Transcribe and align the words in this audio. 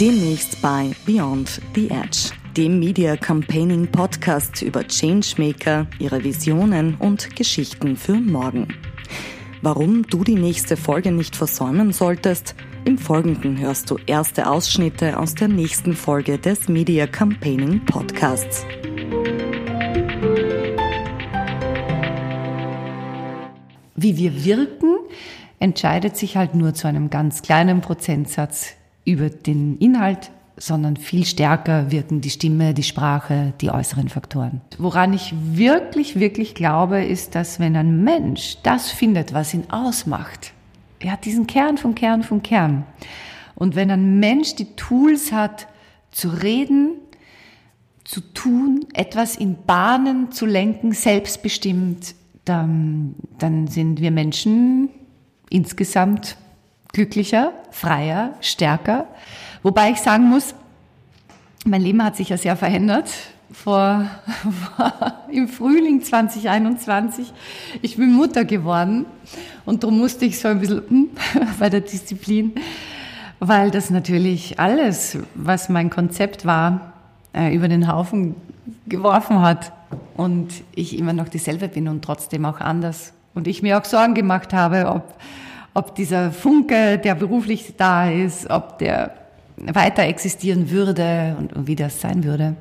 Demnächst 0.00 0.60
bei 0.60 0.90
Beyond 1.06 1.58
the 1.74 1.88
Edge, 1.88 2.30
dem 2.54 2.78
Media 2.78 3.16
Campaigning 3.16 3.86
Podcast 3.86 4.60
über 4.60 4.86
Changemaker, 4.86 5.86
ihre 5.98 6.22
Visionen 6.22 6.96
und 6.96 7.34
Geschichten 7.34 7.96
für 7.96 8.12
morgen. 8.12 8.68
Warum 9.62 10.02
du 10.02 10.22
die 10.22 10.34
nächste 10.34 10.76
Folge 10.76 11.12
nicht 11.12 11.34
versäumen 11.34 11.94
solltest, 11.94 12.54
im 12.84 12.98
Folgenden 12.98 13.58
hörst 13.58 13.90
du 13.90 13.96
erste 14.04 14.50
Ausschnitte 14.50 15.18
aus 15.18 15.34
der 15.34 15.48
nächsten 15.48 15.94
Folge 15.94 16.36
des 16.36 16.68
Media 16.68 17.06
Campaigning 17.06 17.82
Podcasts. 17.86 18.66
Wie 23.94 24.18
wir 24.18 24.44
wirken, 24.44 24.98
entscheidet 25.58 26.18
sich 26.18 26.36
halt 26.36 26.54
nur 26.54 26.74
zu 26.74 26.86
einem 26.86 27.08
ganz 27.08 27.40
kleinen 27.40 27.80
Prozentsatz 27.80 28.76
über 29.06 29.30
den 29.30 29.78
Inhalt, 29.78 30.30
sondern 30.58 30.96
viel 30.96 31.24
stärker 31.24 31.90
wirken 31.90 32.20
die 32.20 32.30
Stimme, 32.30 32.74
die 32.74 32.82
Sprache, 32.82 33.54
die 33.60 33.70
äußeren 33.70 34.08
Faktoren. 34.08 34.60
Woran 34.78 35.12
ich 35.12 35.34
wirklich, 35.52 36.18
wirklich 36.18 36.54
glaube, 36.54 37.04
ist, 37.04 37.34
dass 37.34 37.60
wenn 37.60 37.76
ein 37.76 38.04
Mensch 38.04 38.58
das 38.62 38.90
findet, 38.90 39.32
was 39.32 39.54
ihn 39.54 39.70
ausmacht, 39.70 40.52
er 40.98 41.12
hat 41.12 41.24
diesen 41.24 41.46
Kern 41.46 41.78
vom 41.78 41.94
Kern 41.94 42.22
vom 42.22 42.42
Kern. 42.42 42.84
Und 43.54 43.76
wenn 43.76 43.90
ein 43.90 44.18
Mensch 44.18 44.56
die 44.56 44.74
Tools 44.76 45.30
hat, 45.30 45.68
zu 46.10 46.28
reden, 46.28 46.92
zu 48.04 48.20
tun, 48.20 48.86
etwas 48.94 49.36
in 49.36 49.56
Bahnen 49.66 50.32
zu 50.32 50.46
lenken, 50.46 50.92
selbstbestimmt, 50.92 52.14
dann, 52.44 53.14
dann 53.38 53.66
sind 53.66 54.00
wir 54.00 54.10
Menschen 54.10 54.88
insgesamt 55.50 56.36
glücklicher, 56.96 57.52
freier, 57.70 58.32
stärker. 58.40 59.04
Wobei 59.62 59.90
ich 59.90 59.98
sagen 59.98 60.30
muss, 60.30 60.54
mein 61.66 61.82
Leben 61.82 62.02
hat 62.02 62.16
sich 62.16 62.30
ja 62.30 62.38
sehr 62.38 62.56
verändert. 62.56 63.10
Vor, 63.52 64.06
im 65.30 65.46
Frühling 65.46 66.02
2021. 66.02 67.34
Ich 67.82 67.98
bin 67.98 68.14
Mutter 68.14 68.46
geworden 68.46 69.04
und 69.66 69.82
darum 69.82 69.98
musste 69.98 70.24
ich 70.24 70.38
so 70.38 70.48
ein 70.48 70.58
bisschen 70.58 70.82
hm, 70.88 71.08
bei 71.58 71.68
der 71.68 71.82
Disziplin, 71.82 72.54
weil 73.40 73.70
das 73.70 73.90
natürlich 73.90 74.58
alles, 74.58 75.18
was 75.34 75.68
mein 75.68 75.90
Konzept 75.90 76.46
war, 76.46 76.94
äh, 77.34 77.54
über 77.54 77.68
den 77.68 77.92
Haufen 77.92 78.36
geworfen 78.86 79.42
hat 79.42 79.70
und 80.16 80.48
ich 80.74 80.98
immer 80.98 81.12
noch 81.12 81.28
dieselbe 81.28 81.68
bin 81.68 81.88
und 81.88 82.02
trotzdem 82.02 82.46
auch 82.46 82.60
anders. 82.60 83.12
Und 83.34 83.46
ich 83.48 83.62
mir 83.62 83.78
auch 83.78 83.84
Sorgen 83.84 84.14
gemacht 84.14 84.54
habe, 84.54 84.86
ob, 84.86 85.14
ob 85.76 85.94
dieser 85.94 86.32
Funke, 86.32 86.96
der 86.96 87.14
beruflich 87.14 87.74
da 87.76 88.08
ist, 88.08 88.48
ob 88.48 88.78
der 88.78 89.14
weiter 89.58 90.04
existieren 90.04 90.70
würde 90.70 91.36
und, 91.38 91.52
und 91.52 91.66
wie 91.66 91.76
das 91.76 92.00
sein 92.00 92.24
würde. 92.24 92.56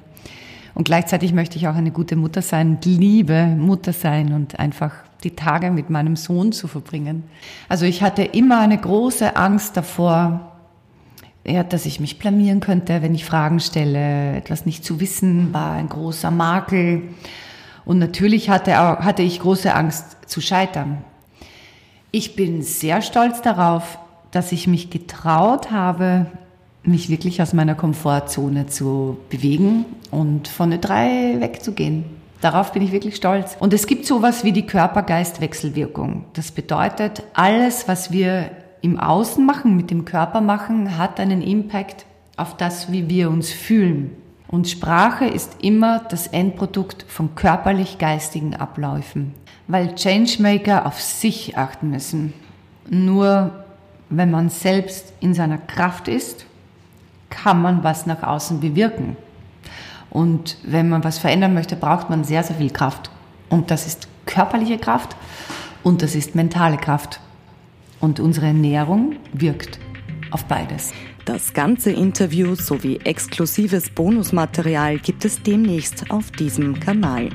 Und 0.73 0.83
gleichzeitig 0.83 1.31
möchte 1.31 1.57
ich 1.57 1.69
auch 1.69 1.75
eine 1.75 1.91
gute 1.91 2.17
Mutter 2.17 2.41
sein 2.41 2.77
liebe 2.83 3.45
Mutter 3.45 3.93
sein 3.93 4.33
und 4.33 4.59
einfach 4.59 4.91
die 5.23 5.31
Tage 5.31 5.71
mit 5.71 5.89
meinem 5.89 6.17
Sohn 6.17 6.51
zu 6.51 6.67
verbringen. 6.67 7.23
Also 7.69 7.85
ich 7.85 8.03
hatte 8.03 8.21
immer 8.21 8.59
eine 8.59 8.77
große 8.77 9.37
Angst 9.37 9.77
davor, 9.77 10.51
ja, 11.47 11.63
dass 11.63 11.85
ich 11.85 12.01
mich 12.01 12.19
blamieren 12.19 12.59
könnte, 12.59 13.01
wenn 13.01 13.15
ich 13.15 13.23
Fragen 13.23 13.61
stelle. 13.61 14.35
Etwas 14.35 14.65
nicht 14.65 14.83
zu 14.83 14.99
wissen 14.99 15.53
war 15.53 15.71
ein 15.71 15.87
großer 15.87 16.31
Makel. 16.31 17.03
Und 17.85 17.99
natürlich 17.99 18.49
hatte, 18.49 18.81
auch, 18.81 18.99
hatte 18.99 19.21
ich 19.21 19.39
große 19.39 19.73
Angst 19.73 20.17
zu 20.25 20.41
scheitern. 20.41 20.97
Ich 22.17 22.37
bin 22.37 22.61
sehr 22.61 23.01
stolz 23.01 23.41
darauf, 23.41 23.99
dass 24.31 24.53
ich 24.53 24.67
mich 24.67 24.89
getraut 24.89 25.69
habe, 25.71 26.27
mich 26.81 27.09
wirklich 27.09 27.41
aus 27.41 27.51
meiner 27.51 27.75
Komfortzone 27.75 28.67
zu 28.67 29.17
bewegen 29.29 29.83
und 30.11 30.47
von 30.47 30.69
der 30.69 30.79
drei 30.79 31.35
wegzugehen. 31.41 32.05
Darauf 32.39 32.71
bin 32.71 32.83
ich 32.83 32.93
wirklich 32.93 33.17
stolz. 33.17 33.57
Und 33.59 33.73
es 33.73 33.85
gibt 33.85 34.05
sowas 34.05 34.45
wie 34.45 34.53
die 34.53 34.65
Körper-Geist-Wechselwirkung. 34.65 36.23
Das 36.31 36.51
bedeutet, 36.51 37.21
alles, 37.33 37.89
was 37.89 38.13
wir 38.13 38.49
im 38.81 38.97
Außen 38.97 39.45
machen, 39.45 39.75
mit 39.75 39.91
dem 39.91 40.05
Körper 40.05 40.39
machen, 40.39 40.97
hat 40.97 41.19
einen 41.19 41.41
Impact 41.41 42.05
auf 42.37 42.55
das, 42.55 42.93
wie 42.93 43.09
wir 43.09 43.29
uns 43.29 43.51
fühlen. 43.51 44.11
Und 44.55 44.69
Sprache 44.69 45.25
ist 45.25 45.57
immer 45.61 45.99
das 45.99 46.27
Endprodukt 46.27 47.03
von 47.09 47.35
körperlich-geistigen 47.35 48.55
Abläufen, 48.55 49.33
weil 49.67 49.95
Changemaker 49.95 50.85
auf 50.85 51.01
sich 51.01 51.57
achten 51.57 51.89
müssen. 51.89 52.33
Nur 52.89 53.65
wenn 54.09 54.31
man 54.31 54.47
selbst 54.47 55.11
in 55.19 55.33
seiner 55.33 55.57
Kraft 55.57 56.07
ist, 56.07 56.45
kann 57.29 57.61
man 57.61 57.83
was 57.83 58.05
nach 58.05 58.23
außen 58.23 58.61
bewirken. 58.61 59.17
Und 60.09 60.55
wenn 60.63 60.87
man 60.87 61.03
was 61.03 61.17
verändern 61.17 61.53
möchte, 61.53 61.75
braucht 61.75 62.09
man 62.09 62.23
sehr, 62.23 62.43
sehr 62.43 62.55
viel 62.55 62.71
Kraft. 62.71 63.11
Und 63.49 63.71
das 63.71 63.85
ist 63.85 64.07
körperliche 64.25 64.77
Kraft 64.77 65.17
und 65.83 66.01
das 66.01 66.15
ist 66.15 66.33
mentale 66.33 66.77
Kraft. 66.77 67.19
Und 67.99 68.21
unsere 68.21 68.45
Ernährung 68.45 69.17
wirkt 69.33 69.79
auf 70.31 70.45
beides. 70.45 70.93
Das 71.25 71.53
ganze 71.53 71.91
Interview 71.91 72.53
sowie 72.53 72.99
exklusives 73.03 73.89
Bonusmaterial 73.89 74.99
gibt 74.99 75.25
es 75.25 75.41
demnächst 75.41 76.11
auf 76.11 76.29
diesem 76.29 76.79
Kanal. 76.79 77.31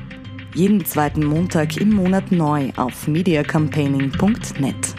Jeden 0.55 0.85
zweiten 0.85 1.25
Montag 1.25 1.75
im 1.75 1.93
Monat 1.93 2.31
neu 2.31 2.71
auf 2.77 3.09
mediacampaigning.net. 3.09 4.90